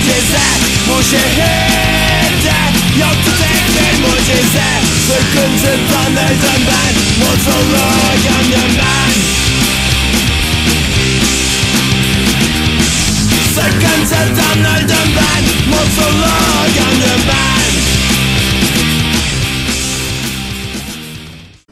mucize 0.00 0.46
Bu 0.88 1.02
şehirde 1.02 2.58
yoktu 3.00 3.32
tek 3.40 3.64
bir 3.74 4.00
mucize 4.02 4.70
Sıkıntıdan 5.06 6.12
öldüm 6.12 6.62
ben 6.68 6.94
Mutluluğu 7.20 8.12
gömdüm 8.24 8.72
ben 8.78 9.12
Sıkıntıdan 13.54 14.58
öldüm 14.58 15.10
ben 15.16 15.42
Mutluluğu 15.70 16.64
gömdüm 16.74 17.22
ben 17.28 17.70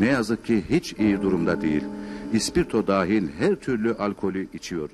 Ne 0.00 0.06
yazık 0.06 0.46
ki 0.46 0.64
hiç 0.70 0.94
iyi 0.98 1.22
durumda 1.22 1.60
değil. 1.60 1.84
İspirto 2.32 2.86
dahil 2.86 3.28
her 3.38 3.54
türlü 3.54 3.94
alkolü 3.94 4.48
içiyor. 4.52 4.90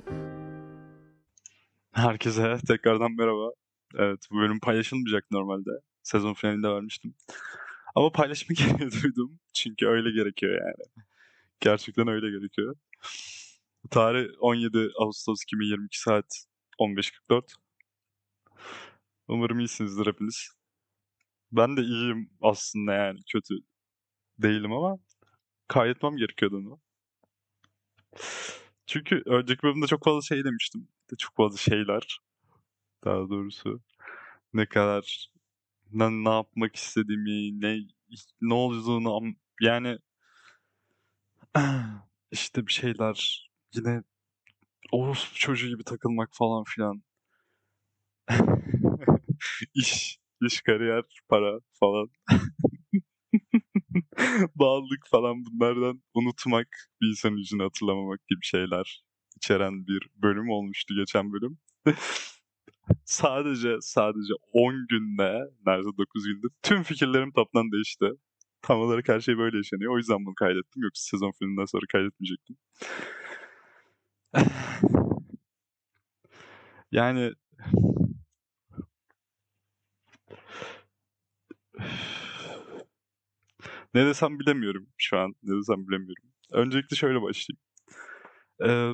Herkese 1.94 2.56
tekrardan 2.68 3.12
merhaba. 3.12 3.50
Evet 3.98 4.26
bu 4.30 4.36
bölüm 4.36 4.60
paylaşılmayacak 4.60 5.30
normalde. 5.30 5.70
Sezon 6.02 6.34
finalinde 6.34 6.68
vermiştim. 6.68 7.14
Ama 7.94 8.12
paylaşmak 8.12 8.58
gereği 8.78 8.90
duydum. 9.02 9.40
Çünkü 9.52 9.86
öyle 9.86 10.10
gerekiyor 10.10 10.52
yani. 10.52 11.04
Gerçekten 11.60 12.08
öyle 12.08 12.30
gerekiyor. 12.38 12.76
Tarih 13.90 14.28
17 14.40 14.90
Ağustos 15.00 15.42
2022 15.42 16.00
saat 16.00 16.46
15.44. 16.80 17.42
Umarım 19.28 19.58
iyisinizdir 19.58 20.06
hepiniz. 20.06 20.48
Ben 21.52 21.76
de 21.76 21.82
iyiyim 21.82 22.30
aslında 22.42 22.92
yani 22.94 23.20
kötü 23.32 23.54
değilim 24.38 24.72
ama 24.72 24.98
kaydetmem 25.68 26.16
gerekiyordu 26.16 26.56
onu. 26.56 26.80
Çünkü 28.86 29.22
önceki 29.26 29.62
bölümde 29.62 29.86
çok 29.86 30.04
fazla 30.04 30.22
şey 30.22 30.44
demiştim. 30.44 30.88
De 31.14 31.18
çok 31.18 31.36
fazla 31.36 31.58
şeyler. 31.58 32.20
Daha 33.04 33.30
doğrusu. 33.30 33.82
Ne 34.54 34.66
kadar 34.66 35.30
ne, 35.92 36.10
ne 36.24 36.28
yapmak 36.30 36.76
istediğimi, 36.76 37.60
ne 37.60 37.78
ne 38.40 38.54
olduğunu 38.54 39.34
yani 39.60 39.98
işte 42.32 42.66
bir 42.66 42.72
şeyler 42.72 43.48
yine 43.74 44.02
orospu 44.92 45.34
çocuğu 45.38 45.68
gibi 45.68 45.84
takılmak 45.84 46.28
falan 46.32 46.64
filan. 46.64 47.02
iş, 49.74 50.18
iş, 50.42 50.60
kariyer, 50.62 51.04
para 51.28 51.60
falan. 51.80 52.10
Bağlılık 54.54 55.06
falan 55.10 55.44
bunlardan 55.46 56.02
unutmak, 56.14 56.68
bir 57.00 57.08
insanın 57.08 57.36
yüzünü 57.36 57.62
hatırlamamak 57.62 58.28
gibi 58.28 58.44
şeyler 58.44 59.04
içeren 59.36 59.86
bir 59.86 60.08
bölüm 60.22 60.50
olmuştu 60.50 60.94
geçen 60.94 61.32
bölüm. 61.32 61.58
sadece 63.04 63.76
sadece 63.80 64.32
10 64.52 64.86
günde, 64.90 65.40
neredeyse 65.66 65.96
9 65.98 66.24
günde 66.26 66.46
tüm 66.62 66.82
fikirlerim 66.82 67.32
toptan 67.32 67.72
değişti. 67.72 68.10
Tam 68.62 68.80
olarak 68.80 69.08
her 69.08 69.20
şey 69.20 69.38
böyle 69.38 69.56
yaşanıyor. 69.56 69.94
O 69.94 69.98
yüzden 69.98 70.26
bunu 70.26 70.34
kaydettim. 70.34 70.82
Yoksa 70.82 71.02
sezon 71.10 71.32
filminden 71.38 71.64
sonra 71.64 71.84
kaydetmeyecektim. 71.92 72.56
yani 76.92 77.32
ne 83.94 84.06
desem 84.06 84.38
bilemiyorum 84.38 84.86
şu 84.98 85.18
an. 85.18 85.34
Ne 85.42 85.56
desem 85.58 85.88
bilemiyorum. 85.88 86.24
Öncelikle 86.50 86.96
şöyle 86.96 87.22
başlayayım. 87.22 87.60
Ee, 88.66 88.92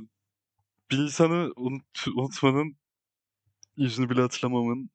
bir 0.90 0.98
insanı 0.98 1.52
unut, 1.56 2.06
unutmanın, 2.16 2.76
yüzünü 3.76 4.10
bile 4.10 4.20
hatırlamamın 4.20 4.90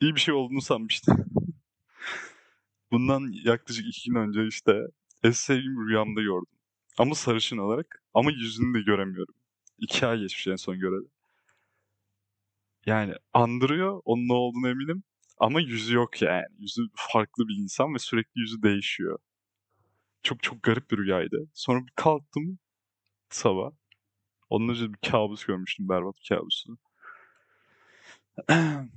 iyi 0.00 0.14
bir 0.14 0.20
şey 0.20 0.34
olduğunu 0.34 0.60
sanmıştım. 0.60 1.26
Bundan 2.92 3.32
yaklaşık 3.44 3.86
iki 3.86 4.10
gün 4.10 4.16
önce 4.18 4.46
işte 4.46 4.72
eski 5.22 5.44
sevgilimi 5.44 5.90
rüyamda 5.90 6.22
gördüm. 6.22 6.56
Ama 6.98 7.14
sarışın 7.14 7.58
olarak. 7.58 8.02
Ama 8.14 8.30
yüzünü 8.30 8.74
de 8.78 8.82
göremiyorum. 8.82 9.34
İki 9.78 10.06
ay 10.06 10.18
geçmiş 10.18 10.46
en 10.46 10.56
son 10.56 10.78
göreli. 10.78 11.08
Yani 12.86 13.14
andırıyor. 13.32 14.02
Onun 14.04 14.28
ne 14.28 14.32
olduğunu 14.32 14.68
eminim. 14.68 15.02
Ama 15.38 15.60
yüzü 15.60 15.94
yok 15.96 16.22
yani. 16.22 16.46
Yüzü 16.58 16.82
farklı 16.94 17.48
bir 17.48 17.56
insan 17.56 17.94
ve 17.94 17.98
sürekli 17.98 18.40
yüzü 18.40 18.62
değişiyor. 18.62 19.18
Çok 20.22 20.42
çok 20.42 20.62
garip 20.62 20.90
bir 20.90 20.98
rüyaydı. 20.98 21.48
Sonra 21.54 21.86
bir 21.86 21.92
kalktım 21.96 22.58
sabah. 23.30 23.70
Onun 24.50 24.68
önce 24.68 24.92
bir 24.92 24.98
kabus 25.10 25.44
görmüştüm. 25.44 25.88
Berbat 25.88 26.14
bir 26.16 26.28
kabusu. 26.36 26.78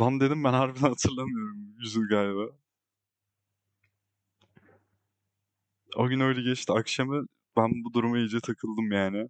Lan 0.00 0.20
dedim 0.20 0.44
ben 0.44 0.52
harbiden 0.52 0.88
hatırlamıyorum 0.88 1.74
yüzünü 1.78 2.08
galiba. 2.08 2.50
O 5.96 6.08
gün 6.08 6.20
öyle 6.20 6.42
geçti. 6.42 6.72
Akşamı 6.72 7.26
ben 7.56 7.84
bu 7.84 7.92
duruma 7.94 8.18
iyice 8.18 8.40
takıldım 8.40 8.92
yani. 8.92 9.28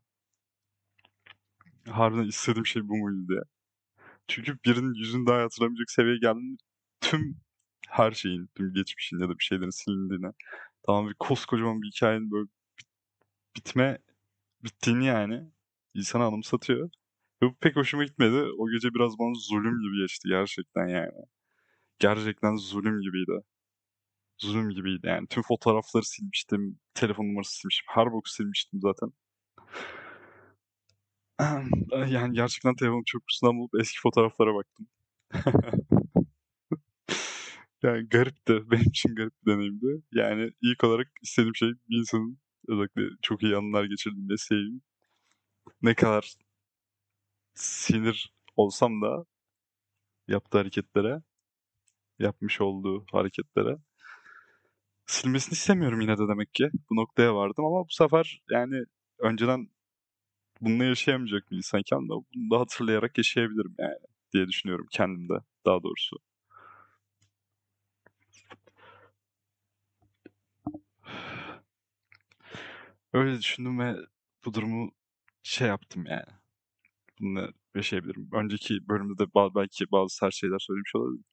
Harbiden 1.89 2.25
istediğim 2.29 2.67
şey 2.67 2.89
bu 2.89 2.97
muydu 2.97 3.29
diye. 3.29 3.41
Çünkü 4.29 4.59
birinin 4.65 4.95
yüzünü 4.95 5.27
daha 5.27 5.43
hatırlamayacak 5.43 5.91
seviyeye 5.91 6.19
geldiğinde 6.19 6.63
tüm 7.01 7.37
her 7.89 8.13
şeyin, 8.13 8.49
tüm 8.57 8.75
geçmişin 8.75 9.19
ya 9.19 9.29
da 9.29 9.39
bir 9.39 9.45
şeylerin 9.45 9.71
silindiğine. 9.71 10.33
Tamam 10.87 11.09
bir 11.09 11.15
koskocaman 11.15 11.83
bir 11.83 11.89
hikayenin 11.89 12.31
böyle 12.31 12.49
bitme, 13.57 13.99
bittiğini 14.65 15.07
yani 15.07 15.53
insana 15.95 16.27
anımsatıyor. 16.27 16.91
Ve 17.43 17.47
bu 17.47 17.57
pek 17.61 17.77
hoşuma 17.77 18.05
gitmedi. 18.05 18.37
O 18.59 18.71
gece 18.71 18.95
biraz 18.95 19.19
bana 19.19 19.35
zulüm 19.35 19.81
gibi 19.83 20.01
geçti 20.03 20.29
gerçekten 20.29 20.89
yani. 20.89 21.13
Gerçekten 21.99 22.57
zulüm 22.57 23.01
gibiydi. 23.01 23.33
Zulüm 24.39 24.71
gibiydi 24.71 25.07
yani. 25.07 25.29
Tüm 25.29 25.43
fotoğrafları 25.43 26.05
silmiştim. 26.05 26.81
Telefon 26.95 27.25
numarası 27.25 27.57
silmiştim. 27.57 27.87
Her 27.95 28.13
boku 28.13 28.31
silmiştim 28.31 28.81
zaten. 28.83 29.13
Yani 32.09 32.35
gerçekten 32.35 32.77
telefon 32.77 33.03
çöpçüsünden 33.07 33.59
bulup 33.59 33.71
eski 33.81 34.01
fotoğraflara 34.01 34.55
baktım. 34.55 34.89
Yani 37.83 38.09
garipti. 38.09 38.71
Benim 38.71 38.89
için 38.89 39.15
garip 39.15 39.33
bir 39.47 39.53
deneyimdi. 39.53 40.03
Yani 40.13 40.51
ilk 40.63 40.85
olarak 40.85 41.09
istediğim 41.23 41.57
şey 41.57 41.69
bir 41.89 41.99
insanın 41.99 42.39
özellikle 42.69 43.03
çok 43.23 43.43
iyi 43.43 43.57
anılar 43.57 43.85
geçirdiğim 43.85 44.29
ve 44.29 44.37
sevdiğim 44.37 44.83
ne 45.83 45.95
kadar 45.95 46.35
sinir 47.55 48.33
olsam 48.57 49.03
da 49.03 49.25
yaptığı 50.29 50.59
hareketlere, 50.59 51.23
yapmış 52.19 52.61
olduğu 52.61 53.07
hareketlere 53.13 53.77
silmesini 55.07 55.53
istemiyorum 55.53 56.01
yine 56.01 56.19
de 56.19 56.29
demek 56.29 56.55
ki. 56.55 56.71
Bu 56.91 56.97
noktaya 56.97 57.35
vardım 57.35 57.65
ama 57.65 57.85
bu 57.85 57.91
sefer 57.93 58.43
yani 58.51 58.85
önceden 59.19 59.69
bununla 60.61 60.85
yaşayamayacak 60.85 61.51
bir 61.51 61.57
insanken 61.57 61.99
de 62.05 62.09
bunu 62.11 62.51
da 62.51 62.61
hatırlayarak 62.61 63.19
yaşayabilirim 63.19 63.75
yani 63.79 63.97
diye 64.35 64.49
düşünüyorum 64.49 64.87
kendimde 64.91 65.35
daha 65.67 65.83
doğrusu. 65.83 66.17
Öyle 73.15 73.39
düşündüm 73.39 73.79
ve 73.79 73.97
bu 74.45 74.55
durumu 74.55 74.93
şey 75.43 75.69
yaptım 75.69 76.07
yani. 76.07 76.33
Bunu 77.21 77.53
yaşayabilirim. 77.75 78.29
Önceki 78.33 78.89
bölümde 78.89 79.19
de 79.19 79.27
belki 79.55 79.91
bazı 79.93 80.17
sert 80.17 80.35
şeyler 80.35 80.59
söylemiş 80.59 80.95
olabilirim. 80.95 81.25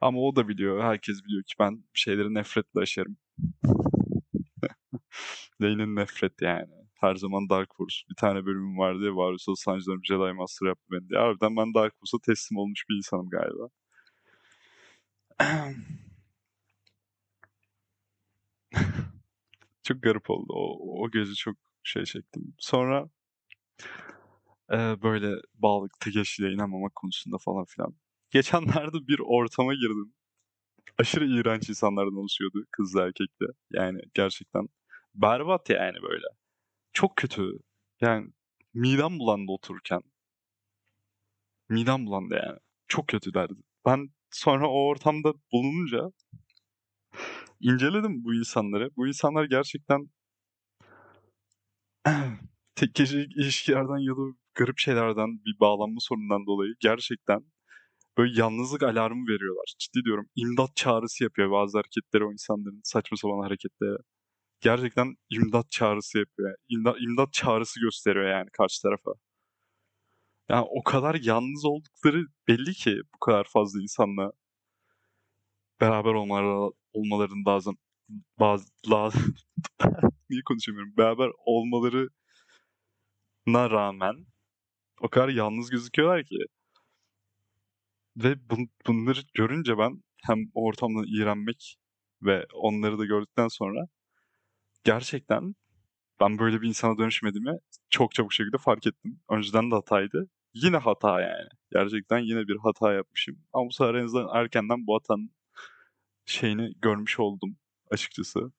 Ama 0.00 0.20
o 0.20 0.36
da 0.36 0.48
biliyor, 0.48 0.82
herkes 0.84 1.24
biliyor 1.24 1.42
ki 1.42 1.54
ben 1.60 1.84
şeyleri 1.94 2.34
nefretle 2.34 2.80
aşarım. 2.80 3.16
Lane'in 5.60 5.96
nefret 5.96 6.42
yani. 6.42 6.72
Her 6.94 7.14
zaman 7.14 7.48
Dark 7.48 7.70
Horse. 7.76 7.96
Bir 8.10 8.14
tane 8.16 8.46
bölümüm 8.46 8.78
vardı 8.78 9.04
ya, 9.04 9.16
Varus'a 9.16 9.56
Sancılarım 9.56 10.04
Jedi 10.04 10.32
Master 10.32 10.66
yaptı 10.66 10.84
beni 10.92 11.08
diye. 11.08 11.20
Harbiden 11.20 11.56
ben 11.56 11.74
Dark 11.74 11.94
Horse'a 12.00 12.20
teslim 12.26 12.58
olmuş 12.58 12.84
bir 12.90 12.96
insanım 12.96 13.30
galiba. 13.30 13.68
çok 19.86 20.02
garip 20.02 20.30
oldu. 20.30 20.52
O, 20.52 21.02
o 21.04 21.10
gece 21.10 21.34
çok 21.34 21.56
şey 21.82 22.04
çektim. 22.04 22.54
Sonra 22.58 23.10
e, 24.72 24.76
böyle 25.02 25.40
bağlılık, 25.54 25.92
tek 26.00 26.40
inanmamak 26.40 26.94
konusunda 26.94 27.38
falan 27.38 27.64
filan. 27.64 27.94
Geçenlerde 28.30 29.08
bir 29.08 29.18
ortama 29.18 29.74
girdim. 29.74 30.14
Aşırı 30.98 31.26
iğrenç 31.26 31.68
insanlardan 31.68 32.16
oluşuyordu. 32.16 32.64
Kızlı 32.72 33.00
erkekli. 33.02 33.46
Yani 33.72 34.00
gerçekten 34.14 34.68
berbat 35.14 35.70
yani 35.70 36.02
böyle. 36.02 36.26
Çok 36.92 37.16
kötü. 37.16 37.52
Yani 38.00 38.32
midem 38.74 39.18
bulandı 39.18 39.52
otururken. 39.52 40.02
Midem 41.68 42.06
bulandı 42.06 42.34
yani. 42.46 42.58
Çok 42.88 43.08
kötülerdi. 43.08 43.54
Ben 43.86 44.10
sonra 44.30 44.68
o 44.70 44.86
ortamda 44.86 45.34
bulununca 45.52 46.12
inceledim 47.60 48.24
bu 48.24 48.34
insanları. 48.34 48.90
Bu 48.96 49.08
insanlar 49.08 49.44
gerçekten 49.44 50.10
tek 52.76 52.94
gecelik 52.94 53.36
ilişkilerden 53.36 53.98
ya 53.98 54.16
da 54.16 54.36
garip 54.54 54.78
şeylerden 54.78 55.44
bir 55.46 55.60
bağlanma 55.60 56.00
sorunundan 56.00 56.46
dolayı 56.46 56.74
gerçekten 56.80 57.40
böyle 58.18 58.40
yalnızlık 58.40 58.82
alarmı 58.82 59.28
veriyorlar. 59.28 59.74
Ciddi 59.78 60.04
diyorum. 60.04 60.26
İmdat 60.36 60.76
çağrısı 60.76 61.24
yapıyor 61.24 61.50
bazı 61.50 61.78
hareketleri 61.78 62.24
o 62.24 62.32
insanların 62.32 62.80
saçma 62.84 63.16
sapan 63.16 63.42
hareketleri. 63.42 63.96
Gerçekten 64.60 65.16
imdat 65.30 65.70
çağrısı 65.70 66.18
yapıyor. 66.18 66.54
İmdat, 66.68 66.96
imdat 67.00 67.32
çağrısı 67.32 67.80
gösteriyor 67.80 68.26
yani 68.30 68.48
karşı 68.52 68.82
tarafa. 68.82 69.12
Yani 70.48 70.66
o 70.70 70.82
kadar 70.82 71.14
yalnız 71.14 71.64
oldukları 71.64 72.24
belli 72.48 72.72
ki 72.74 73.00
bu 73.14 73.18
kadar 73.18 73.44
fazla 73.52 73.80
insanla 73.82 74.32
beraber 75.80 76.14
olmaları, 76.14 76.72
olmaların 76.96 77.44
bazen 77.44 77.74
bazı 78.40 78.68
lazım 78.90 79.34
niye 80.30 80.42
konuşamıyorum 80.46 80.96
beraber 80.96 81.30
olmalarına 81.46 82.10
rağmen 83.70 84.26
o 85.00 85.08
kadar 85.08 85.28
yalnız 85.28 85.70
gözüküyorlar 85.70 86.24
ki 86.24 86.36
ve 88.16 88.50
bun, 88.50 88.68
bunları 88.86 89.20
görünce 89.34 89.78
ben 89.78 90.02
hem 90.26 90.38
ortamdan 90.54 91.04
iğrenmek 91.08 91.78
ve 92.22 92.46
onları 92.54 92.98
da 92.98 93.04
gördükten 93.04 93.48
sonra 93.48 93.86
gerçekten 94.84 95.54
ben 96.20 96.38
böyle 96.38 96.62
bir 96.62 96.68
insana 96.68 96.98
dönüşmediğimi 96.98 97.58
çok 97.90 98.14
çabuk 98.14 98.32
şekilde 98.32 98.58
fark 98.58 98.86
ettim. 98.86 99.20
Önceden 99.30 99.70
de 99.70 99.74
hataydı. 99.74 100.28
Yine 100.54 100.76
hata 100.76 101.20
yani. 101.20 101.48
Gerçekten 101.72 102.18
yine 102.18 102.48
bir 102.48 102.56
hata 102.56 102.92
yapmışım. 102.92 103.36
Ama 103.52 103.66
bu 103.68 103.72
sefer 103.72 103.94
en 103.94 104.04
azından 104.04 104.28
erkenden 104.40 104.86
bu 104.86 104.94
hatanın 104.96 105.30
şeyini 106.26 106.72
görmüş 106.82 107.20
oldum 107.20 107.56
açıkçası. 107.90 108.52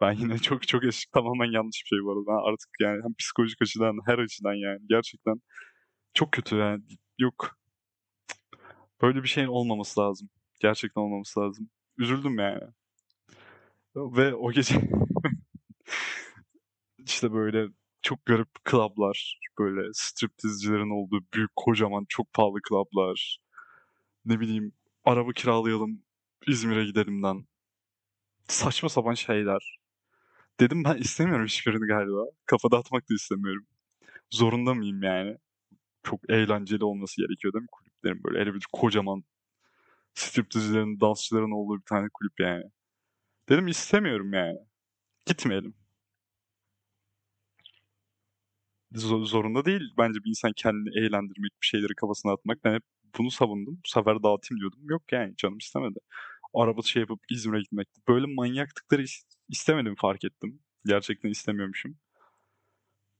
Ben 0.00 0.12
yine 0.12 0.38
çok 0.38 0.68
çok 0.68 0.84
eski 0.84 1.10
tamamen 1.10 1.52
yanlış 1.52 1.82
bir 1.84 1.88
şey 1.88 1.98
bu 2.04 2.12
arada. 2.12 2.26
Ben 2.26 2.52
artık 2.52 2.68
yani 2.80 3.02
hem 3.04 3.14
psikolojik 3.14 3.62
açıdan 3.62 3.98
her 4.06 4.18
açıdan 4.18 4.54
yani 4.54 4.80
gerçekten 4.88 5.40
çok 6.14 6.32
kötü 6.32 6.56
yani. 6.56 6.82
Yok. 7.18 7.58
Böyle 9.02 9.22
bir 9.22 9.28
şeyin 9.28 9.48
olmaması 9.48 10.00
lazım. 10.00 10.30
Gerçekten 10.60 11.02
olmaması 11.02 11.40
lazım. 11.40 11.70
Üzüldüm 11.98 12.38
yani. 12.38 12.62
Ve 13.96 14.34
o 14.34 14.52
gece 14.52 14.74
işte 16.98 17.32
böyle 17.32 17.68
çok 18.02 18.26
garip 18.26 18.64
klablar, 18.64 19.40
böyle 19.58 19.90
striptizcilerin 19.92 20.90
olduğu 20.90 21.20
büyük 21.34 21.56
kocaman 21.56 22.06
çok 22.08 22.32
pahalı 22.32 22.58
klablar. 22.62 23.38
Ne 24.24 24.40
bileyim 24.40 24.72
araba 25.04 25.32
kiralayalım 25.32 26.03
İzmir'e 26.46 26.84
gidelimden. 26.84 27.46
Saçma 28.48 28.88
sapan 28.88 29.14
şeyler. 29.14 29.78
Dedim 30.60 30.84
ben 30.84 30.96
istemiyorum 30.96 31.46
hiçbirini 31.46 31.86
galiba. 31.86 32.24
Kafa 32.46 32.70
dağıtmak 32.70 33.10
da 33.10 33.14
istemiyorum. 33.14 33.66
Zorunda 34.30 34.74
mıyım 34.74 35.02
yani? 35.02 35.38
Çok 36.04 36.30
eğlenceli 36.30 36.84
olması 36.84 37.22
gerekiyor 37.22 37.54
değil 37.54 37.62
mi 37.62 37.68
kulüplerin 37.72 38.24
böyle 38.24 38.40
hele 38.40 38.54
bir 38.54 38.66
kocaman 38.72 39.24
striptizcilerin, 40.14 41.00
dansçıların 41.00 41.50
olduğu 41.52 41.78
bir 41.80 41.84
tane 41.86 42.08
kulüp 42.14 42.40
yani. 42.40 42.64
Dedim 43.48 43.68
istemiyorum 43.68 44.32
yani. 44.34 44.58
Gitmeyelim. 45.26 45.74
Zo- 48.94 49.26
zorunda 49.26 49.64
değil 49.64 49.82
bence 49.98 50.24
bir 50.24 50.28
insan 50.28 50.52
kendini 50.56 50.98
eğlendirmek, 50.98 51.52
bir 51.62 51.66
şeyleri 51.66 51.94
kafasına 51.94 52.32
atmak. 52.32 52.64
Ben 52.64 52.74
hep 52.74 52.82
bunu 53.18 53.30
savundum. 53.30 53.80
Bu 53.84 53.88
sefer 53.88 54.22
dağıtayım 54.22 54.60
diyordum. 54.60 54.80
Yok 54.90 55.12
yani 55.12 55.36
canım 55.36 55.58
istemedi. 55.58 55.98
Araba 56.54 56.82
şey 56.82 57.00
yapıp 57.00 57.20
İzmir'e 57.30 57.60
gitmek. 57.60 57.88
Böyle 58.08 58.26
manyaklıkları 58.26 59.02
is- 59.02 59.24
istemedim 59.48 59.94
fark 59.94 60.24
ettim. 60.24 60.60
Gerçekten 60.86 61.30
istemiyormuşum. 61.30 61.96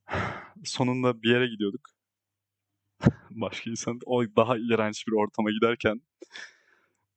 Sonunda 0.63 1.21
bir 1.23 1.29
yere 1.29 1.47
gidiyorduk. 1.47 1.89
Başka 3.31 3.69
insan 3.69 3.99
o 4.05 4.23
daha 4.23 4.57
iğrenç 4.57 5.07
bir 5.07 5.13
ortama 5.13 5.51
giderken 5.51 6.01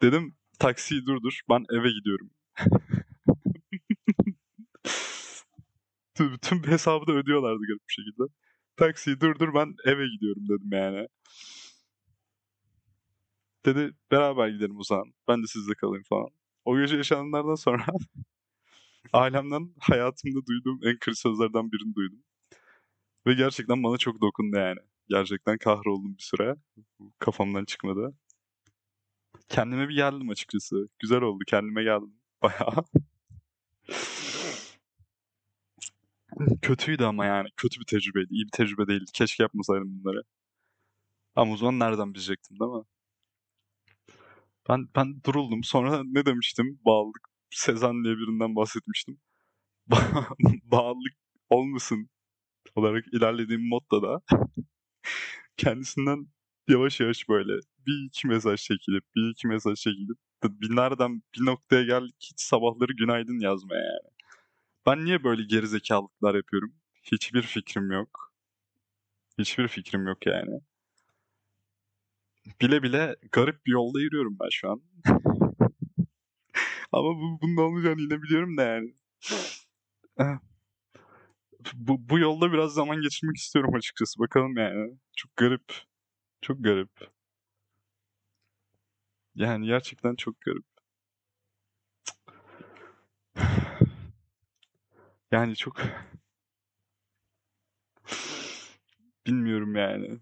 dedim 0.03 0.37
taksiyi 0.59 1.06
durdur 1.06 1.41
ben 1.50 1.65
eve 1.73 1.91
gidiyorum. 1.91 2.31
Tüm 6.43 6.62
hesabı 6.67 7.06
da 7.06 7.12
ödüyorlardı 7.12 7.62
garip 7.69 7.88
bir 7.88 7.93
şekilde. 7.93 8.23
Taksiyi 8.76 9.21
durdur 9.21 9.55
ben 9.55 9.75
eve 9.85 10.09
gidiyorum 10.09 10.43
dedim 10.49 10.69
yani. 10.73 11.09
Dedi 13.69 13.93
beraber 14.11 14.49
gidelim 14.49 14.79
o 14.79 14.82
zaman. 14.82 15.12
Ben 15.29 15.43
de 15.43 15.47
sizle 15.47 15.75
kalayım 15.75 16.05
falan. 16.09 16.29
O 16.65 16.79
gece 16.81 16.97
yaşananlardan 16.97 17.55
sonra 17.55 17.87
ailemden 19.12 19.75
hayatımda 19.81 20.47
duyduğum 20.47 20.81
en 20.85 20.99
kırık 20.99 21.19
sözlerden 21.19 21.73
birini 21.73 21.94
duydum. 21.94 22.19
Ve 23.26 23.35
gerçekten 23.35 23.82
bana 23.82 23.99
çok 23.99 24.20
dokundu 24.20 24.56
yani. 24.56 24.79
Gerçekten 25.09 25.59
kahroldum 25.59 26.17
bir 26.19 26.23
süre. 26.23 26.56
Kafamdan 27.19 27.65
çıkmadı. 27.65 28.15
Kendime 29.49 29.88
bir 29.88 29.94
geldim 29.94 30.31
açıkçası. 30.31 30.88
Güzel 30.99 31.23
oldu. 31.23 31.44
Kendime 31.47 31.82
geldim. 31.82 32.14
Bayağı. 32.43 32.85
Kötüydü 36.62 37.05
ama 37.05 37.25
yani. 37.26 37.49
Kötü 37.56 37.81
bir 37.81 37.87
tecrübeydi. 37.87 38.29
İyi 38.31 38.44
bir 38.44 38.50
tecrübe 38.50 38.87
değildi. 38.87 39.11
Keşke 39.14 39.43
yapmasaydım 39.43 40.00
bunları. 40.05 40.23
Ama 41.37 41.53
o 41.53 41.56
zaman 41.56 41.79
nereden 41.79 42.14
bilecektim 42.14 42.61
değil 42.61 42.71
mi? 42.71 42.85
Ben 44.69 44.88
ben 44.97 45.23
duruldum. 45.26 45.65
Sonra 45.65 46.03
ne 46.05 46.26
demiştim? 46.26 46.81
Bağlılık. 46.85 47.29
Sezen 47.50 48.05
diye 48.05 48.17
birinden 48.17 48.56
bahsetmiştim. 48.56 49.20
Bağlılık 50.65 51.15
olmasın 51.50 52.11
olarak 52.76 53.05
ilerlediğim 53.12 53.69
modda 53.69 54.03
da 54.03 54.20
kendisinden 55.56 56.26
yavaş 56.69 57.00
yavaş 57.00 57.29
böyle 57.29 57.53
bir 57.87 58.06
iki 58.06 58.29
mesaj 58.29 58.61
çekilip 58.62 59.05
bir 59.17 59.31
iki 59.31 59.49
mesaj 59.49 59.79
çekilip 59.79 60.19
binlerden 60.44 61.23
bir 61.35 61.47
noktaya 61.47 61.82
geldik 61.82 62.14
hiç 62.21 62.41
sabahları 62.41 62.93
günaydın 62.93 63.41
yazmaya 63.41 63.82
yani. 63.82 64.14
Ben 64.87 65.05
niye 65.05 65.25
böyle 65.25 65.44
gerizekalıklar 65.44 66.35
yapıyorum? 66.35 66.75
Hiçbir 67.12 67.43
fikrim 67.43 67.93
yok. 67.93 68.32
Hiçbir 69.38 69.69
fikrim 69.69 70.06
yok 70.06 70.26
yani. 70.26 70.61
Bile 72.61 72.83
bile 72.83 73.17
garip 73.33 73.67
bir 73.67 73.73
yolda 73.73 74.00
yürüyorum 74.00 74.37
ben 74.41 74.49
şu 74.50 74.71
an. 74.71 74.83
Ama 76.93 77.09
bu, 77.09 77.39
bunun 77.43 77.56
olmayacağını 77.56 78.00
yine 78.00 78.23
biliyorum 78.23 78.56
da 78.56 78.62
yani. 78.62 78.95
bu, 81.75 82.09
bu 82.09 82.19
yolda 82.19 82.53
biraz 82.53 82.73
zaman 82.75 83.00
geçirmek 83.00 83.37
istiyorum 83.37 83.75
açıkçası. 83.75 84.19
Bakalım 84.19 84.57
yani. 84.57 84.99
Çok 85.17 85.37
garip. 85.37 85.73
Çok 86.43 86.64
garip. 86.64 86.90
Yani 89.35 89.67
gerçekten 89.67 90.14
çok 90.14 90.40
garip. 90.40 90.64
Yani 95.33 95.57
çok 95.57 95.76
bilmiyorum 99.28 99.76
yani. 99.76 100.18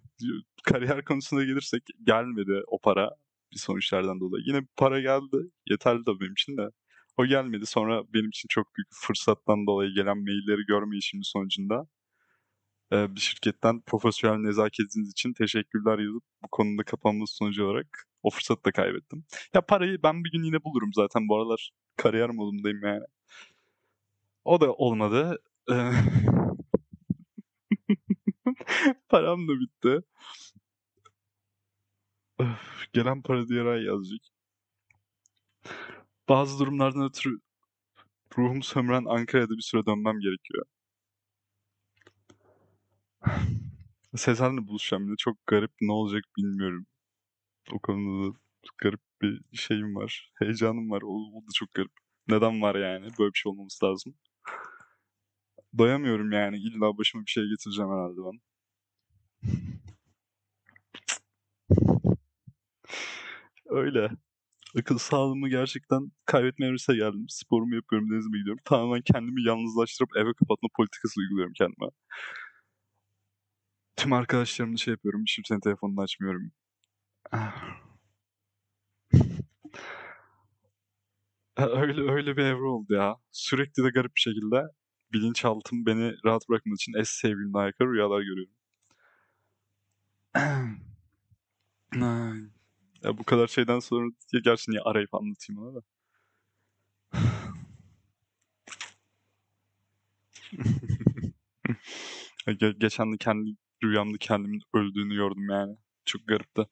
Kariyer 0.64 1.04
konusuna 1.04 1.44
gelirsek 1.44 1.82
gelmedi 2.06 2.62
o 2.66 2.78
para 2.80 3.10
bir 3.52 3.58
sonuçlardan 3.58 4.20
dolayı. 4.20 4.44
Yine 4.46 4.66
para 4.76 5.00
geldi. 5.00 5.36
Yeterli 5.70 6.06
de 6.06 6.20
benim 6.20 6.32
için 6.32 6.56
de. 6.56 6.70
O 7.16 7.26
gelmedi. 7.26 7.66
Sonra 7.66 8.02
benim 8.14 8.28
için 8.28 8.46
çok 8.48 8.66
büyük 8.76 8.88
fırsattan 8.92 9.66
dolayı 9.66 9.94
gelen 9.94 10.18
mailleri 10.18 10.66
görmeyişimin 10.66 11.22
sonucunda 11.22 11.86
e, 12.92 13.14
bir 13.14 13.20
şirketten 13.20 13.80
profesyonel 13.80 14.38
nezaketiniz 14.38 15.10
için 15.10 15.32
teşekkürler 15.32 15.98
yazıp 15.98 16.22
bu 16.44 16.48
konuda 16.52 16.82
kapanması 16.84 17.36
sonucu 17.36 17.64
olarak 17.64 18.06
o 18.22 18.30
fırsatı 18.30 18.64
da 18.64 18.72
kaybettim. 18.72 19.25
Ya 19.54 19.60
parayı 19.60 20.02
ben 20.02 20.25
bir 20.25 20.32
gün 20.32 20.42
yine 20.42 20.64
bulurum 20.64 20.90
zaten. 20.94 21.28
Bu 21.28 21.36
aralar 21.36 21.70
kariyer 21.96 22.30
modundayım 22.30 22.80
yani. 22.84 23.04
O 24.44 24.60
da 24.60 24.72
olmadı. 24.72 25.38
Param 29.08 29.49
da 29.49 29.52
bitti. 29.61 30.02
Öf, 32.38 32.92
gelen 32.92 33.23
para 33.23 33.49
diğer 33.49 33.66
ay 33.66 33.82
yazacak. 33.85 34.20
Bazı 36.28 36.58
durumlardan 36.58 37.04
ötürü 37.08 37.38
ruhum 38.38 38.62
sömüren 38.62 39.04
Ankara'da 39.04 39.56
bir 39.56 39.62
süre 39.62 39.87
dönmem 39.87 40.20
gerekiyor. 40.20 40.64
Sezen'le 44.16 44.68
buluşacağım 44.68 45.04
yine. 45.04 45.16
Çok 45.18 45.46
garip 45.46 45.73
ne 45.80 45.92
olacak 45.92 46.25
bilmiyorum. 46.38 46.87
O 47.73 47.78
konuda 47.78 48.35
da 48.35 48.38
garip 48.78 49.00
bir 49.23 49.42
şeyim 49.54 49.96
var. 49.96 50.32
Heyecanım 50.38 50.90
var. 50.90 51.02
O, 51.02 51.38
o 51.38 51.42
da 51.42 51.49
çok 51.54 51.75
garip. 51.75 51.92
Neden 52.28 52.62
var 52.62 52.75
yani? 52.75 53.04
Böyle 53.18 53.32
bir 53.35 53.38
şey 53.38 53.50
olmaması 53.50 53.87
lazım. 53.87 54.14
Doyamıyorum 55.78 56.32
yani. 56.32 56.56
İlla 56.56 56.99
başıma 56.99 57.25
bir 57.26 57.30
şey 57.30 57.44
getireceğim 57.49 57.90
herhalde 57.90 58.20
ben. 58.25 58.40
Öyle. 63.66 64.11
Akıl 64.78 64.99
sağlığımı 64.99 65.49
gerçekten 65.49 66.12
kaybetme 66.26 66.66
evresine 66.66 66.97
geldim. 66.97 67.26
Sporumu 67.28 67.75
yapıyorum, 67.75 68.11
denizime 68.11 68.38
gidiyorum. 68.38 68.62
Tamamen 68.64 69.02
kendimi 69.02 69.43
yalnızlaştırıp 69.49 70.16
eve 70.16 70.33
kapatma 70.35 70.69
politikası 70.76 71.21
uyguluyorum 71.21 71.52
kendime. 71.52 71.90
Tüm 73.97 74.12
arkadaşlarımla 74.12 74.76
şey 74.76 74.93
yapıyorum. 74.93 75.23
Hiç 75.23 75.35
kimsenin 75.37 75.61
telefonunu 75.61 76.00
açmıyorum. 76.00 76.52
Öyle 81.59 82.12
öyle 82.12 82.37
bir 82.37 82.43
evre 82.43 82.64
oldu 82.64 82.95
ya. 82.95 83.16
Sürekli 83.33 83.85
de 83.85 83.88
garip 83.90 84.14
bir 84.16 84.21
şekilde 84.21 84.62
bilinçaltım 85.12 85.87
beni 85.87 86.14
rahat 86.25 86.49
bırakmadığı 86.49 86.75
için 86.75 86.93
es 87.00 87.09
sevgilimle 87.11 87.59
aykırı 87.59 87.93
rüyalar 87.93 88.21
görüyorum. 88.21 88.52
Ya 93.02 93.19
bu 93.19 93.25
kadar 93.25 93.47
şeyden 93.47 93.78
sonra 93.78 94.11
ya 94.33 94.40
gerçi 94.40 94.71
niye 94.71 94.81
arayıp 94.81 95.14
anlatayım 95.14 95.62
ona 95.62 95.75
da. 95.75 95.83
Ge- 102.47 102.78
geçen 102.78 103.12
de 103.12 103.16
kendi 103.19 103.50
rüyamda 103.85 104.19
kendimin 104.19 104.61
öldüğünü 104.75 105.14
gördüm 105.14 105.49
yani. 105.50 105.76
Çok 106.05 106.26
garipti. 106.28 106.66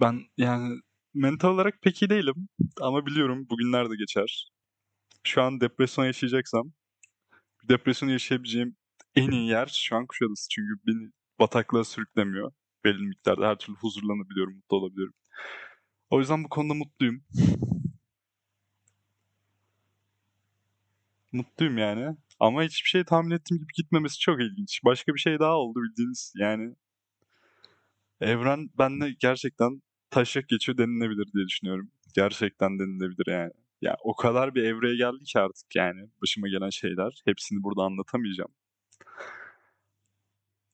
Ben 0.00 0.20
yani 0.36 0.80
mental 1.14 1.48
olarak 1.48 1.82
pek 1.82 2.02
iyi 2.02 2.10
değilim 2.10 2.48
ama 2.80 3.06
biliyorum 3.06 3.46
bugünler 3.50 3.90
de 3.90 3.96
geçer. 3.96 4.50
Şu 5.24 5.42
an 5.42 5.60
depresyon 5.60 6.04
yaşayacaksam 6.06 6.72
depresyon 7.68 8.08
yaşayabileceğim 8.08 8.76
en 9.16 9.30
iyi 9.30 9.48
yer 9.50 9.66
şu 9.74 9.96
an 9.96 10.06
Kuşadası. 10.06 10.48
Çünkü 10.50 10.74
beni 10.86 11.10
bataklığa 11.40 11.84
sürüklemiyor. 11.84 12.52
Belli 12.84 13.02
miktarda 13.02 13.48
her 13.48 13.58
türlü 13.58 13.76
huzurlanabiliyorum, 13.76 14.54
mutlu 14.54 14.76
olabiliyorum. 14.76 15.14
O 16.10 16.20
yüzden 16.20 16.44
bu 16.44 16.48
konuda 16.48 16.74
mutluyum. 16.74 17.24
Mutluyum 21.32 21.78
yani. 21.78 22.16
Ama 22.40 22.62
hiçbir 22.62 22.88
şey 22.88 23.04
tahmin 23.04 23.30
ettiğim 23.30 23.58
gibi 23.60 23.72
gitmemesi 23.76 24.18
çok 24.18 24.40
ilginç. 24.40 24.80
Başka 24.84 25.14
bir 25.14 25.20
şey 25.20 25.38
daha 25.38 25.56
oldu 25.56 25.80
bildiğiniz 25.82 26.32
yani. 26.36 26.74
Evren 28.20 28.70
benle 28.78 29.10
gerçekten 29.20 29.82
taşak 30.10 30.48
geçiyor 30.48 30.78
denilebilir 30.78 31.32
diye 31.32 31.46
düşünüyorum. 31.46 31.90
Gerçekten 32.14 32.78
denilebilir 32.78 33.26
yani. 33.32 33.52
Ya 33.82 33.96
o 34.02 34.16
kadar 34.16 34.54
bir 34.54 34.62
evreye 34.62 34.96
geldi 34.96 35.24
ki 35.24 35.38
artık 35.38 35.76
yani 35.76 36.00
başıma 36.22 36.48
gelen 36.48 36.70
şeyler. 36.70 37.22
Hepsini 37.24 37.62
burada 37.62 37.82
anlatamayacağım. 37.82 38.50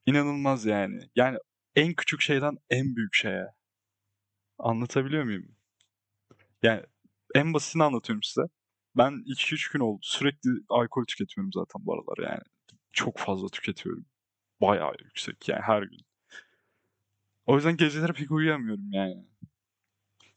İnanılmaz 0.07 0.67
yani. 0.67 1.01
Yani 1.17 1.39
en 1.77 1.95
küçük 1.95 2.21
şeyden 2.21 2.57
en 2.71 2.97
büyük 2.97 3.15
şeye. 3.15 3.47
Anlatabiliyor 4.59 5.25
muyum? 5.25 5.57
Yani 6.63 6.83
en 7.35 7.55
basitini 7.55 7.85
anlatıyorum 7.85 8.23
size. 8.23 8.43
Ben 8.97 9.13
2-3 9.27 9.73
gün 9.73 9.81
oldu. 9.81 9.99
Sürekli 10.03 10.51
alkol 10.69 11.05
tüketiyorum 11.05 11.53
zaten 11.53 11.87
bu 11.87 11.95
aralar 11.95 12.31
yani. 12.31 12.43
Çok 12.93 13.19
fazla 13.19 13.49
tüketiyorum. 13.49 14.07
Bayağı 14.61 14.93
yüksek 15.05 15.49
yani 15.49 15.63
her 15.63 15.83
gün. 15.83 16.01
O 17.47 17.57
yüzden 17.57 17.77
geceleri 17.77 18.13
pek 18.13 18.31
uyuyamıyorum 18.31 18.93
yani. 18.93 19.25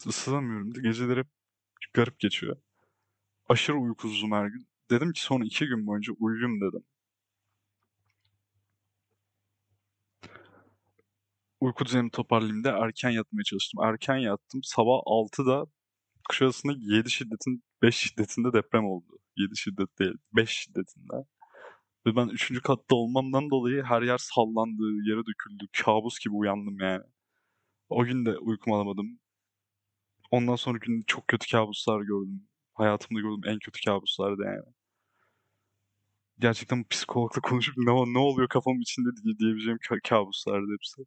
Isınamıyorum 0.06 0.76
da 0.76 0.82
geceleri 0.82 1.24
garip 1.94 2.20
geçiyor. 2.20 2.58
Aşırı 3.50 3.78
uykusuzum 3.78 4.32
her 4.32 4.48
gün. 4.48 4.68
Dedim 4.92 5.14
ki 5.14 5.22
son 5.24 5.42
iki 5.42 5.68
gün 5.68 5.88
boyunca 5.88 6.14
uyuyayım 6.14 6.62
dedim. 6.62 6.84
Uyku 11.64 11.86
düzenimi 11.86 12.12
toparlayayım 12.12 12.64
da 12.64 12.72
erken 12.86 13.10
yatmaya 13.10 13.44
çalıştım. 13.44 13.84
Erken 13.84 14.18
yattım. 14.18 14.62
Sabah 14.64 15.00
6'da 15.06 15.66
Kuşadası'nda 16.30 16.74
7 16.80 17.12
şiddetin 17.12 17.64
5 17.82 17.96
şiddetinde 17.96 18.54
deprem 18.54 18.86
oldu. 18.86 19.20
7 19.38 19.58
şiddet 19.58 20.00
değil 20.00 20.14
5 20.36 20.50
şiddetinde. 20.50 21.14
Ve 22.08 22.16
ben 22.16 22.28
3. 22.28 22.62
katta 22.62 22.96
olmamdan 22.96 23.50
dolayı 23.52 23.84
her 23.84 24.02
yer 24.02 24.18
sallandı, 24.18 24.84
yere 25.10 25.20
döküldü. 25.20 25.66
Kabus 25.84 26.20
gibi 26.20 26.36
uyandım 26.36 26.80
yani. 26.80 27.04
O 27.90 28.06
gün 28.06 28.26
de 28.26 28.38
uykumu 28.38 28.76
alamadım. 28.76 29.20
Ondan 30.32 30.56
sonra 30.56 30.78
gün 30.78 31.04
çok 31.08 31.28
kötü 31.28 31.52
kabuslar 31.52 32.02
gördüm. 32.02 32.48
Hayatımda 32.74 33.22
gördüğüm 33.22 33.52
en 33.54 33.60
kötü 33.60 33.86
kabuslardı 33.86 34.42
yani. 34.46 34.74
Gerçekten 36.40 36.86
psikologla 36.90 37.42
konuşup 37.42 37.78
ne, 37.78 37.92
ne 38.14 38.20
oluyor 38.20 38.48
kafamın 38.50 38.82
içinde 38.82 39.10
diye 39.24 39.38
diyebileceğim 39.40 39.78
ka- 39.78 40.10
kabuslardı 40.10 40.74
hepsi. 40.74 41.04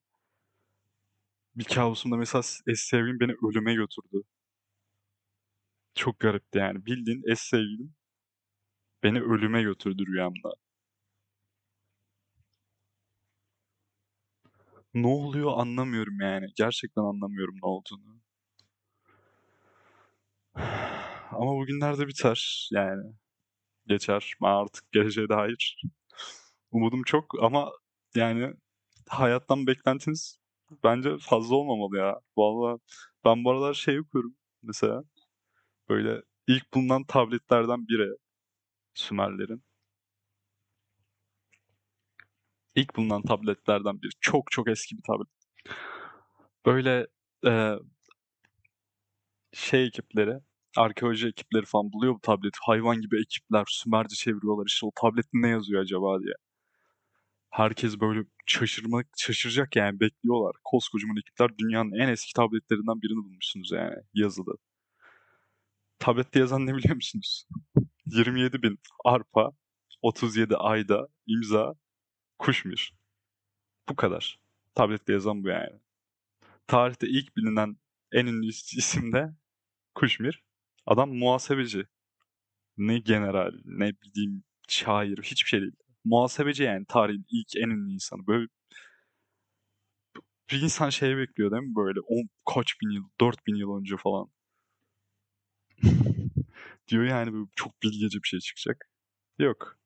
Bir 1.57 1.65
kabusumda 1.65 2.17
mesela 2.17 2.43
eski 2.67 2.87
sevgilim 2.89 3.21
beni 3.21 3.33
ölüme 3.33 3.75
götürdü. 3.75 4.23
Çok 5.95 6.19
garipti 6.21 6.59
yani. 6.59 6.87
Bildiğin 6.87 7.23
eski 7.27 7.49
sevgilim 7.49 7.95
beni 9.03 9.21
ölüme 9.23 9.63
götürdü 9.63 10.07
rüyamda. 10.07 10.55
Ne 14.95 15.07
oluyor 15.07 15.53
anlamıyorum 15.59 16.21
yani. 16.21 16.47
Gerçekten 16.57 17.03
anlamıyorum 17.03 17.55
ne 17.63 17.69
olduğunu. 17.69 18.21
Ama 21.33 21.57
bugünlerde 21.57 22.07
biter 22.09 22.69
yani. 22.73 23.13
Geçer. 23.87 24.35
Artık 24.43 24.93
geleceğe 24.93 25.29
dair 25.29 25.83
umudum 26.71 27.03
çok 27.03 27.43
ama 27.43 27.73
yani 28.15 28.55
hayattan 29.09 29.67
beklentiniz 29.67 30.39
bence 30.85 31.19
fazla 31.21 31.57
olmamalı 31.57 31.99
ya. 31.99 32.21
Vallahi 32.37 32.81
ben 33.25 33.45
bu 33.45 33.51
aralar 33.51 33.75
şey 33.75 34.01
okuyorum 34.01 34.35
mesela. 34.63 35.03
Böyle 35.89 36.23
ilk 36.49 36.75
bulunan 36.75 37.05
tabletlerden 37.05 37.89
biri 37.89 38.17
Sümerlerin. 38.95 39.65
İlk 42.75 42.97
bulunan 42.97 43.23
tabletlerden 43.23 44.03
biri. 44.03 44.11
Çok 44.21 44.51
çok 44.51 44.69
eski 44.69 44.97
bir 44.97 45.03
tablet. 45.03 45.29
Böyle 46.67 47.07
e, 47.47 47.75
şey 49.53 49.87
ekipleri, 49.87 50.39
arkeoloji 50.77 51.29
ekipleri 51.29 51.65
falan 51.67 51.93
buluyor 51.93 52.15
bu 52.15 52.21
tableti. 52.21 52.59
Hayvan 52.63 53.01
gibi 53.01 53.21
ekipler 53.21 53.65
Sümerce 53.69 54.17
çeviriyorlar 54.17 54.65
işte 54.67 54.87
o 54.87 54.91
tablette 55.01 55.29
ne 55.33 55.49
yazıyor 55.49 55.83
acaba 55.83 56.21
diye. 56.23 56.35
Herkes 57.57 58.01
böyle 58.01 58.25
şaşırmak, 58.47 59.07
şaşıracak 59.19 59.77
yani 59.77 60.01
bekliyorlar. 60.01 60.57
Koskocaman 60.65 61.17
ekipler 61.17 61.59
dünyanın 61.59 61.93
en 61.93 62.09
eski 62.09 62.33
tabletlerinden 62.33 63.03
birini 63.03 63.17
bulmuşsunuz 63.25 63.73
yani 63.73 63.95
yazılı. 64.15 64.55
Tablette 65.99 66.39
yazan 66.39 66.67
ne 66.67 66.75
biliyor 66.77 66.95
musunuz? 66.95 67.47
27 68.07 68.63
bin 68.63 68.79
arpa, 69.05 69.53
37 70.03 70.57
ayda, 70.57 71.09
imza, 71.27 71.75
kuşmuş. 72.39 72.93
Bu 73.89 73.97
kadar. 73.97 74.41
Tablette 74.75 75.13
yazan 75.13 75.45
bu 75.45 75.49
yani. 75.49 75.81
Tarihte 76.67 77.09
ilk 77.09 77.37
bilinen 77.37 77.77
en 78.13 78.27
ünlü 78.27 78.47
is- 78.47 78.79
isim 78.79 79.13
de 79.13 79.35
Kuşmir. 79.95 80.45
Adam 80.87 81.15
muhasebeci. 81.15 81.87
Ne 82.77 82.99
general, 82.99 83.53
ne 83.65 83.93
bileyim 84.03 84.45
şair, 84.69 85.19
hiçbir 85.23 85.49
şey 85.49 85.61
değil. 85.61 85.77
Muhasebeci 86.07 86.63
yani 86.63 86.87
tarihin 86.89 87.27
ilk 87.31 87.57
en 87.57 87.71
ünlü 87.71 87.93
insanı. 87.95 88.27
Böyle 88.27 88.49
bir 90.51 90.63
insan 90.63 90.91
şey 90.91 91.17
bekliyor 91.17 91.51
değil 91.51 91.63
mi 91.63 91.77
böyle 91.77 92.01
on, 92.01 92.29
kaç 92.55 92.81
bin 92.83 92.91
yıl, 92.91 93.05
dört 93.21 93.47
bin 93.47 93.55
yıl 93.55 93.79
önce 93.81 93.97
falan. 93.97 94.29
Diyor 96.89 97.05
yani 97.05 97.47
çok 97.57 97.83
bilgece 97.83 98.19
bir 98.23 98.29
şey 98.29 98.41
çıkacak. 98.41 98.91
Yok. 99.39 99.79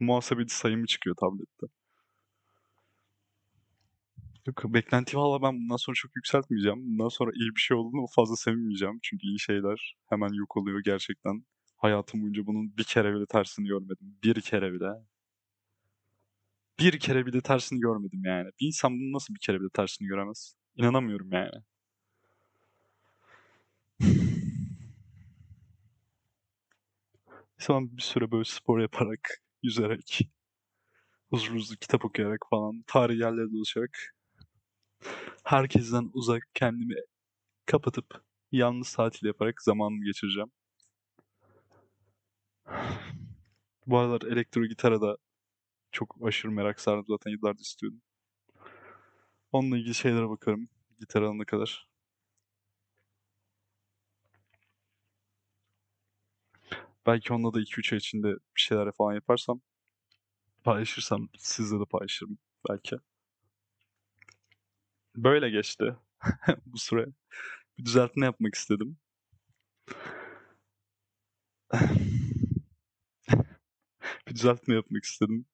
Muhasebeci 0.00 0.54
sayımı 0.54 0.86
çıkıyor 0.86 1.16
tablette. 1.16 1.66
Yok 4.46 4.64
beklenti 4.74 5.16
valla 5.16 5.42
ben 5.42 5.54
bundan 5.60 5.76
sonra 5.76 5.94
çok 5.94 6.16
yükseltmeyeceğim. 6.16 6.78
Bundan 6.86 7.08
sonra 7.08 7.30
iyi 7.34 7.50
bir 7.56 7.60
şey 7.60 7.76
olduğunu 7.76 8.06
fazla 8.16 8.36
sevinmeyeceğim. 8.36 8.98
Çünkü 9.02 9.26
iyi 9.26 9.40
şeyler 9.40 9.96
hemen 10.08 10.32
yok 10.32 10.56
oluyor 10.56 10.80
gerçekten. 10.84 11.44
Hayatım 11.78 12.22
boyunca 12.22 12.46
bunun 12.46 12.76
bir 12.76 12.84
kere 12.84 13.14
bile 13.14 13.26
tersini 13.26 13.68
görmedim. 13.68 14.18
Bir 14.24 14.40
kere 14.40 14.72
bile. 14.72 14.86
Bir 16.78 16.98
kere 17.00 17.26
bile 17.26 17.40
tersini 17.40 17.80
görmedim 17.80 18.22
yani. 18.24 18.50
Bir 18.60 18.66
insan 18.66 18.92
bunun 18.92 19.12
nasıl 19.12 19.34
bir 19.34 19.40
kere 19.40 19.60
bile 19.60 19.68
tersini 19.74 20.08
göremez? 20.08 20.54
İnanamıyorum 20.76 21.32
yani. 21.32 21.50
Sonra 27.58 27.86
bir 27.96 28.02
süre 28.02 28.30
böyle 28.30 28.44
spor 28.44 28.80
yaparak, 28.80 29.42
yüzerek, 29.62 30.30
huzur 31.30 31.54
huzur 31.54 31.76
kitap 31.76 32.04
okuyarak 32.04 32.40
falan, 32.50 32.84
tarihi 32.86 33.18
yerlerde 33.18 33.52
dolaşarak, 33.52 34.14
herkesten 35.44 36.10
uzak 36.14 36.42
kendimi 36.54 36.94
kapatıp 37.66 38.24
yalnız 38.52 38.94
tatil 38.94 39.26
yaparak 39.26 39.62
zamanımı 39.62 40.04
geçireceğim. 40.04 40.50
Bu 43.86 43.98
aralar 43.98 44.22
elektro 44.22 44.64
gitara 44.66 45.00
da 45.00 45.16
çok 45.92 46.16
aşırı 46.24 46.52
merak 46.52 46.80
sardım 46.80 47.04
zaten 47.08 47.30
yıllardır 47.30 47.60
istiyordum. 47.60 48.02
Onunla 49.52 49.78
ilgili 49.78 49.94
şeylere 49.94 50.28
bakarım 50.28 50.68
gitar 51.00 51.22
alana 51.22 51.44
kadar. 51.44 51.88
Belki 57.06 57.32
onunla 57.32 57.54
da 57.54 57.60
2-3 57.60 57.92
ay 57.92 57.98
içinde 57.98 58.28
bir 58.28 58.60
şeyler 58.60 58.92
falan 58.92 59.14
yaparsam 59.14 59.60
paylaşırsam 60.64 61.28
sizle 61.38 61.80
de 61.80 61.84
paylaşırım 61.84 62.38
belki. 62.70 62.96
Böyle 65.16 65.50
geçti 65.50 65.96
bu 66.66 66.78
süre. 66.78 67.06
Bir 67.78 67.84
düzeltme 67.84 68.26
yapmak 68.26 68.54
istedim 68.54 68.98
bir 74.28 74.34
düzeltme 74.34 74.74
yapmak 74.74 75.04
istedim. 75.04 75.46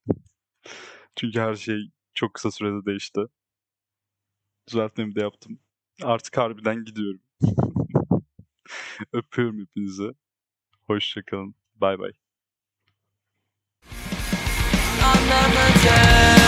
Çünkü 1.17 1.41
her 1.41 1.55
şey 1.55 1.91
çok 2.15 2.35
kısa 2.35 2.51
sürede 2.51 2.87
değişti. 2.87 3.21
Düzeltmemi 4.69 5.15
de 5.15 5.21
yaptım. 5.21 5.59
Artık 6.03 6.37
harbiden 6.37 6.85
gidiyorum. 6.85 7.21
Öpüyorum 9.13 9.61
hepinizi. 9.61 10.11
Hoşçakalın. 10.87 11.55
Bay 11.75 11.99
bay. 11.99 12.13
Anlamadım 15.03 16.44